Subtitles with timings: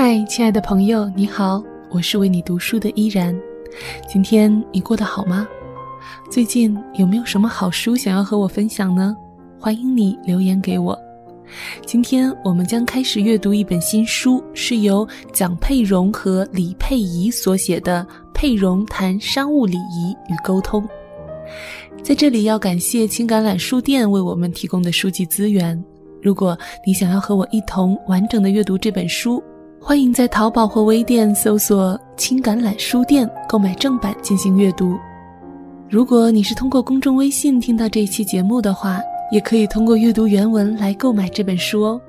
[0.00, 3.36] 嗨，亲爱的朋友，你好，我是为你读书的依然。
[4.08, 5.44] 今天你过得好吗？
[6.30, 9.16] 最近有没有什么好书想要和我分享呢？
[9.58, 10.96] 欢迎你留言给我。
[11.84, 20.80] 今天我们将开始阅读一本新书，是由蒋佩蓉和李佩仪所写的《佩蓉谈商务礼仪与沟通》。
[22.04, 25.76] 在这里要感谢青橄榄书店为我们提供的书籍资源。
[26.22, 29.42] 如果你想要和我一同完整的阅读这本书，
[29.80, 34.98] 欢迎在淘宝或微店搜索“青橄榄书店”购买正版进行阅读。
[35.88, 39.00] 如果你是通过公众微信听到这一期节目的话，
[39.32, 42.00] 也可以通过阅读原文来购买这本书哦。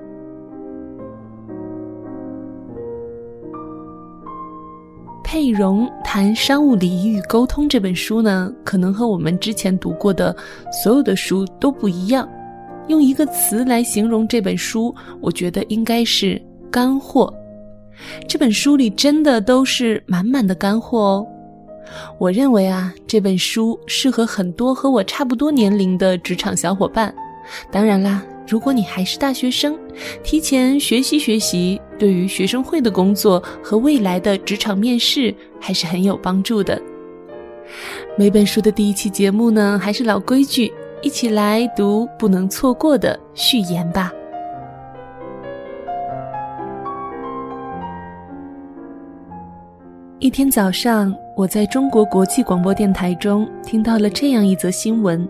[5.23, 10.35] 佩蓉谈商务礼仪与沟通这本书呢，可能和我们之前读过的
[10.83, 12.27] 所有的书都不一样。
[12.87, 16.41] 用一个词来形容这本书，我觉得应该是
[16.71, 17.31] 干货。
[18.27, 21.27] 这本书里真的都是满满的干货哦。
[22.17, 27.13] 我认为啊，这本书适合很多和我差不多年龄的职场小伙伴。
[27.71, 29.75] 当然啦，如果你还是大学生，
[30.23, 36.79] 提前学习学习，对于学生会的工作和未来的职场面试还是很有帮助的。
[38.15, 44.13] 每本书的第一期节目呢，还是老规矩，一起来读不能错过的序言吧。
[50.21, 55.25] 一天早上，我在中国国际广播电台中听到了这样一则新闻：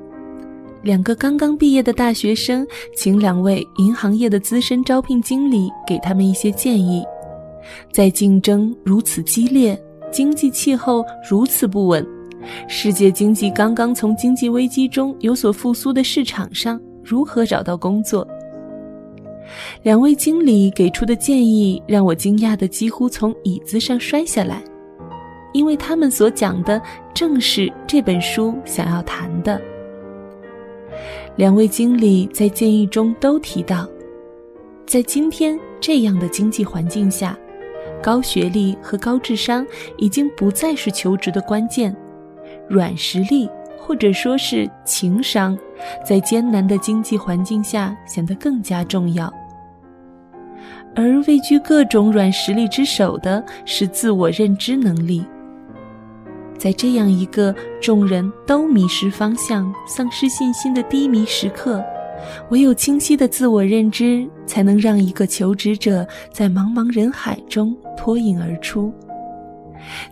[0.82, 2.66] 两个刚刚毕业的大学生
[2.98, 7.06] 请两位银行业的资深招聘经理给他们一些建议。
[7.92, 9.80] 在竞争如此激烈、
[10.12, 12.04] 经济气候如此不稳、
[12.68, 18.28] 世界经济刚刚从经济危机中有所复苏的市场上，如何找到工作？
[19.84, 24.64] 两位经理给出的建议让我惊讶的几乎从椅子上摔下来。
[25.52, 26.82] 因为他们所讲的
[27.14, 29.60] 正是这本书想要谈的。
[31.36, 33.88] 两位经理在建议中都提到，
[34.86, 37.38] 在今天这样的经济环境下，
[38.02, 39.66] 高学历和高智商
[39.98, 41.96] 已经不再是求职的关键，
[42.68, 45.58] 软实力或者说是情商，
[46.06, 49.34] 在艰难的经济环境下显得更加重要。
[50.96, 55.24] 而位居各种软实力之首的是自我认知能力。
[56.60, 61.82] 在这样一个众人都迷失方向、丧失信心的低迷时刻，
[62.52, 68.94] 唯有清晰的自我认知，才能让一个求职者在茫茫人海中脱颖而出。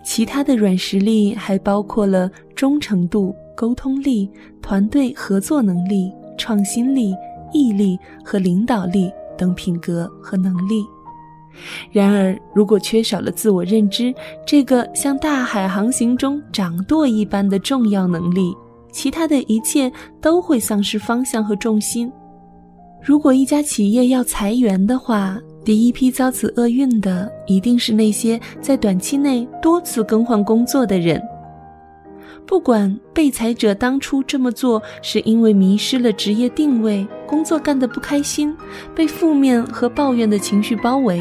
[0.02, 4.28] 其他的软实力还包括了忠诚度、沟通力、
[4.62, 7.14] 团队合作能力、创新力、
[7.52, 10.82] 毅力和领导力等品格和能力。
[11.90, 14.14] 然而，如果缺少了自我认知
[14.46, 18.54] 这个像大海航行中掌舵一般的重要能力，
[18.92, 22.10] 其他的一切都会丧失方向和重心。
[23.02, 31.22] 如果一家企业要裁员的话，第一批遭此厄运的一定是那些在短期内多次更换工作的人。
[32.46, 38.56] 不管被裁者当初这么做是因为迷失了职业定位，工作干得不开心，
[38.94, 41.20] 被负面和抱怨的情绪包围。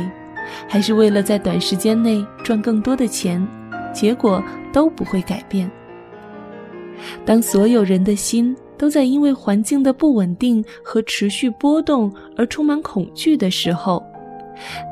[0.68, 3.46] 还是为了在短时间内赚更多的钱，
[3.94, 5.70] 结果都不会改变。
[7.26, 14.04] 当所有人的心都在因为环境的不稳定和持续波动而充满恐惧的时候，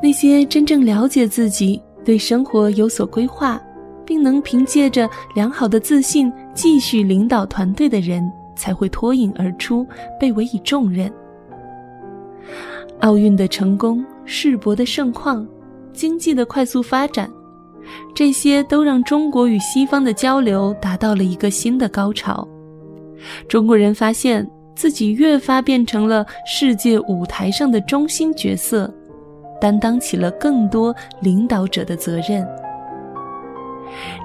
[0.02, 3.60] 那些真正了解自己、对生活有所规划，
[4.06, 9.86] 并能凭借着良好的自信继续领导团队的人，才会脱颖而出，
[10.20, 11.12] 被委以重任。
[13.00, 14.06] 奥运的成功。
[14.26, 15.48] 世博的盛况，
[15.94, 17.30] 经济的快速发展，
[18.14, 22.48] 这些都让中国与西方的交流达到了一个新的高潮。
[23.48, 28.94] 中国人发现自己越发变成了世界舞台上的中心角色，
[29.62, 32.46] 担当起了更多领导者的责任。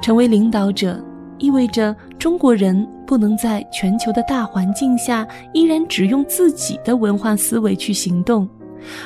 [0.03, 1.03] 成为领导者，
[1.39, 8.49] 意味着中国人不能在全球的大环境下依然只用自己的文化思维去行动。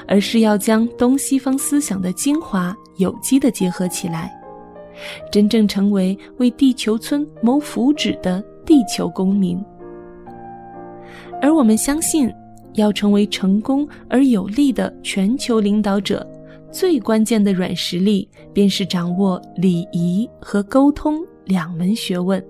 [0.07, 4.33] 而是要将东西方思想的精华有机的结合起来，
[5.33, 9.63] 真正成为为地球村谋福祉的地球公民。
[11.43, 12.33] 而我们相信，
[12.75, 16.27] 要成为成功而有力的全球领导者，
[16.71, 22.43] 最关键的软实力便是掌握礼仪和沟通两门学问。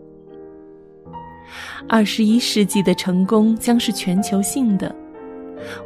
[1.88, 4.94] 二十一世纪的成功将是全球性的。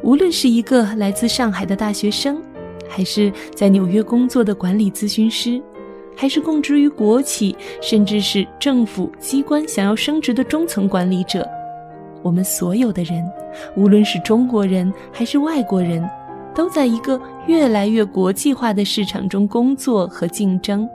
[0.02, 2.40] 无论是一个来自上海的大学生，
[2.88, 5.60] 还是在纽约工作的管理咨询师，
[6.16, 11.48] 还是供职于国企，甚至是政府机关想要升职的中层管理者，
[12.22, 13.24] 我们所有的人，
[13.76, 16.08] 无论是中国人还是外国人，
[16.54, 20.88] 都在一个越来越国际化的市场中工作和竞争。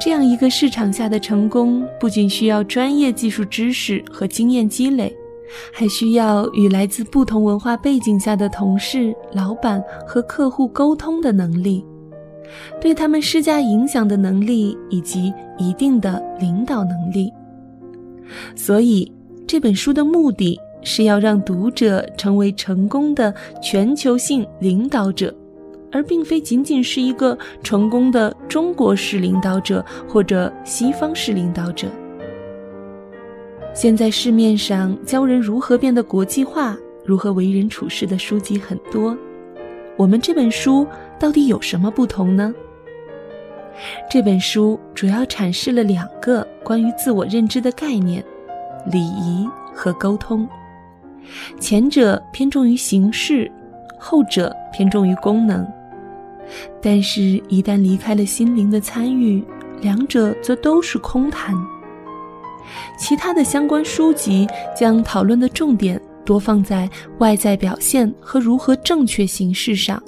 [0.00, 5.12] 这样一个市场下的成功，不仅需要专业技术知识和经验积累。
[5.72, 11.84] 还需要与来自不同文化背景下的同事、老板和客户沟通的能力，
[12.80, 17.32] 对他们施加影响的能力以及一定的领导能力。
[18.54, 19.10] 所以，
[19.46, 25.34] 这本书的目的是要让读者成为成功的全球性领导者，
[25.90, 31.88] 而并非仅仅是一个成功的中国式领导者或者西方式领导者。
[33.74, 39.16] 现在市面上教人如何变得国际化、如何为人处事的书籍很多，
[39.96, 40.86] 我们这本书
[41.18, 42.52] 到底有什么不同呢？
[44.10, 48.24] 这本书主要阐释了两个关于自我认知的概念：
[48.90, 50.48] 礼仪和沟通。
[51.60, 53.50] 前者偏重于形式，
[53.96, 55.64] 后者偏重于功能。
[56.82, 59.44] 但是，一旦离开了心灵的参与，
[59.80, 61.54] 两者则都是空谈。
[62.98, 66.88] 其他的相关书籍将讨论的重点多放在
[67.18, 70.02] 外在表现和如何正确行事上，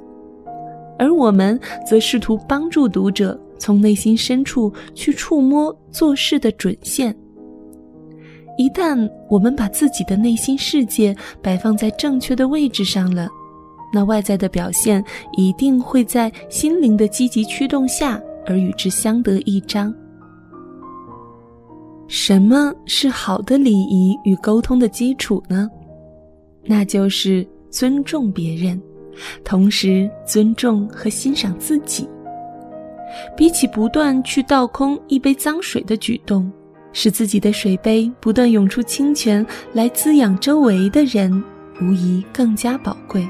[0.98, 7.14] 而我们则试图帮助读者从内心深处去触摸做事的准线。
[8.58, 13.26] 一旦我们把自己的内心世界摆放在正确的位置上了，
[13.92, 15.02] 那外在的表现
[15.38, 19.94] 一定会在心灵的积极驱动下而与之相得益彰。
[22.10, 25.70] 什么是好的礼仪与沟通的基础呢？
[26.64, 28.82] 那就是尊重别人，
[29.44, 32.08] 同时尊重和欣赏自己。
[33.36, 36.50] 比起不断去倒空一杯脏水的举动，
[36.92, 41.32] 使自己的水杯不断涌出清泉来滋养周围的人，
[41.80, 43.24] 无疑更加宝贵。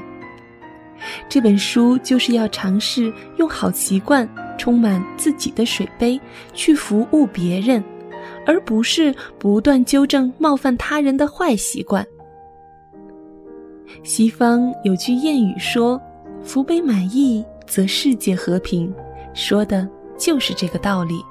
[1.29, 6.19] 这本书就是要尝试用好习惯充满自己的水杯，
[6.51, 7.83] 去服务别人。
[8.45, 12.05] 而不是不断纠正冒犯他人的坏习惯。
[14.03, 16.01] 西方有句谚语说
[16.41, 18.93] ：“福杯满溢，则世界和平。”
[19.33, 21.21] 说的就是这个道理。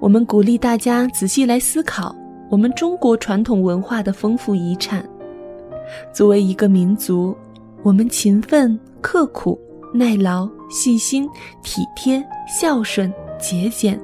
[0.00, 2.14] 我们鼓励大家仔细来思考
[2.50, 5.04] 我们中国传统文化的丰富遗产。
[6.12, 7.36] 作为一个民族，
[7.82, 9.60] 我们勤奋、刻苦、
[9.92, 11.28] 耐劳、细心、
[11.62, 14.00] 体贴、孝顺、节俭。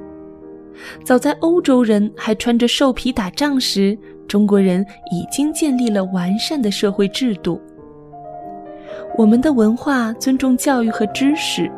[1.03, 3.97] 早在欧洲人还穿着兽皮打仗时，
[4.27, 7.59] 中国人已经建立了完善的社会制度。
[9.17, 11.71] 我们的文化尊重教育和知识，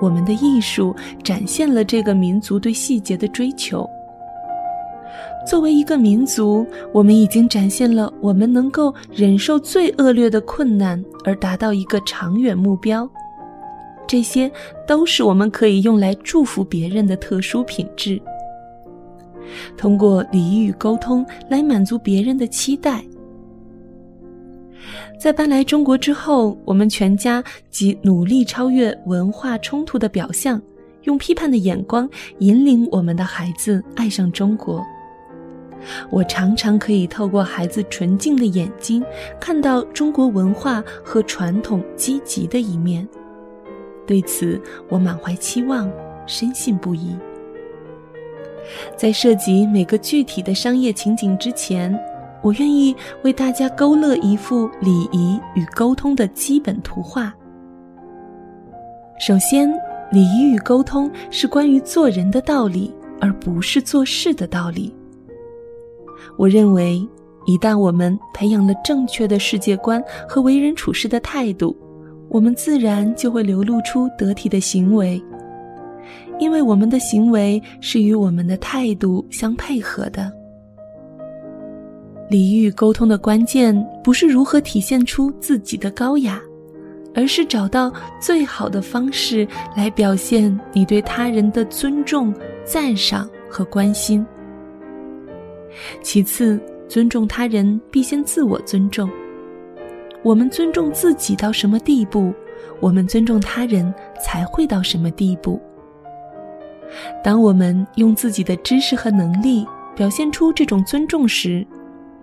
[0.00, 3.88] 我们的艺术展现了这个民族对细节的追求。
[5.46, 13.10] 作为一个民族，我们已经展现了我们能够忍受最恶劣的困难而达到一个长远目标。
[14.06, 14.50] 这些
[14.86, 18.20] 都是我们可以用来祝福别人的特殊品质。
[19.76, 23.04] 通过礼仪与沟通来满足别人的期待。
[25.18, 30.60] 在搬来中国之后，我们全家即努力超越文化冲突的表象，
[31.04, 34.84] 用批判的眼光引领我们的孩子爱上中国。
[36.10, 39.04] 我常常可以透过孩子纯净的眼睛，
[39.40, 43.06] 看到中国文化和传统积极的一面。
[44.06, 45.90] 对此，我满怀期望，
[46.26, 47.16] 深信不疑。
[48.96, 51.96] 在涉及每个具体的商业情景之前，
[52.42, 57.34] 我愿意为大家勾勒一幅礼仪与沟通的基本图画。
[59.20, 59.70] 首先，
[60.10, 64.94] 礼仪与沟通是关于做人的道理，而不是做事的道理。
[66.36, 67.06] 我认为，
[67.46, 71.76] 一旦我们培养了正确的世界观和为人处事的态度，
[72.32, 75.22] 我们自然就会流露出得体的行为。
[76.38, 80.32] 因为我们的行为是与我们的态度相配合的。
[82.30, 86.40] 礼遇沟通的关键不是如何体现出自己的高雅，
[87.14, 89.46] 而是找到最好的方式
[89.76, 92.34] 来表现你对他人的尊重、
[92.64, 94.24] 赞赏和关心。
[96.02, 96.58] 其次，
[96.88, 99.08] 尊重他人必先自我尊重。
[100.22, 102.32] 我们尊重自己到什么地步，
[102.80, 105.60] 我们尊重他人才会到什么地步。
[107.24, 111.66] 当我们用自己的知识和能力表现出这种尊重时，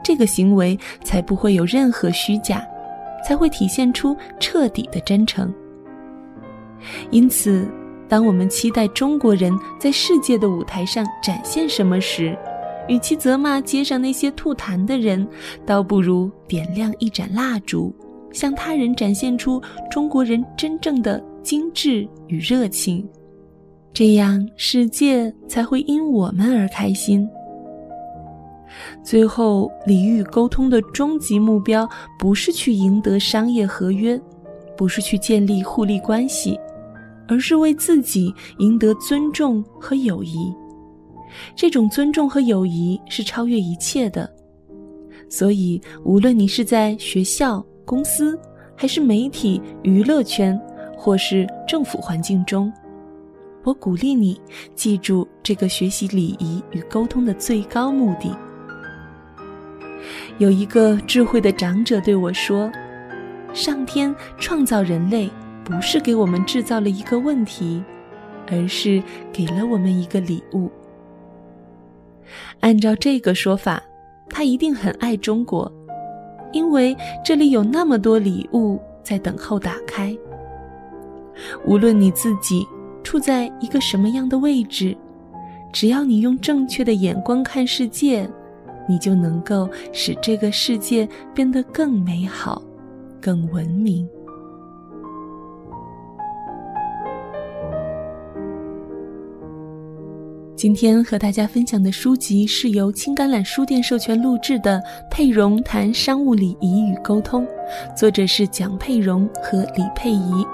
[0.04, 2.66] 这个行为才不会有任何虚假，
[3.26, 5.54] 才会体现出彻底的真诚。
[7.10, 7.68] 因此，
[8.08, 12.38] 当我们期待中国人在世界的舞台上展现什么时，
[12.90, 15.26] 与其责骂街上那些吐痰的人，
[15.66, 17.94] 倒不如点亮一盏蜡烛，
[18.34, 23.08] 向他人展现出中国人真正的精致与热情。
[23.94, 27.30] 这样，世界才会因我们而开心。
[29.04, 34.20] 最后，礼遇沟通的终极目标不是去赢得商业合约，
[34.76, 36.60] 不是去建立互利关系，
[37.28, 40.54] 而是为自己赢得尊重和友谊。
[41.56, 44.30] 这种尊重和友谊是超越一切的，
[45.30, 48.40] 所以无论你是在学校、公司，
[48.76, 50.60] 还是媒体、娱乐圈，
[50.98, 52.72] 或是政府环境中，
[53.64, 54.40] 我鼓励你
[54.76, 58.36] 记住这个学习礼仪与沟通的最高目的。
[60.38, 62.72] 有一个智慧的长者对我说
[63.54, 65.30] ：“上天创造人类，
[65.64, 67.84] 不是给我们制造了一个问题，
[68.48, 70.72] 而是给了我们一个礼物。”
[72.60, 73.82] 按照这个说法，
[74.30, 75.72] 他一定很爱中国，
[76.52, 80.16] 因为这里有那么多礼物在等候打开。
[81.66, 82.68] 无论你自己
[83.04, 84.96] 处在一个什么样的位置，
[85.72, 88.30] 只要你用正确的眼光看世界，
[88.88, 92.62] 你就能够使这个世界变得更美好、
[93.22, 94.08] 更文明。
[100.60, 104.78] 今天和大家分享的书籍是由青橄榄书店授权录制的
[105.10, 107.46] 《佩蓉谈商务礼仪与沟通》，
[107.96, 110.46] 作者是蒋佩蓉和李佩仪。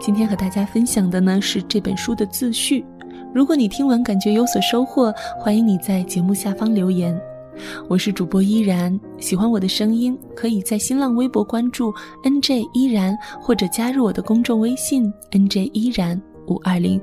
[0.00, 2.82] 今天和大家分享的呢是这本书的自序。
[3.34, 7.14] 如果你听完感觉有所收获，欢迎你在节目下方留言。
[7.86, 11.92] 我是主播依然，喜欢我的声音，可以在新浪微博关注
[12.24, 16.98] NJ 依然，或者加入我的公众微信 NJ 依然五二零。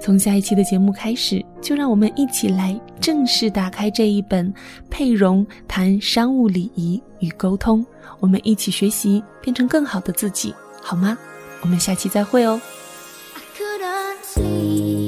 [0.00, 4.52] 从下一期的节目开始，就让我们一起来正式打开这一本
[4.90, 7.80] 《佩蓉谈商务礼仪与沟通》，
[8.20, 11.16] 我们一起学习，变成更好的自己，好吗？
[11.60, 12.60] 我们下期再会哦。
[13.34, 15.07] I couldn't see.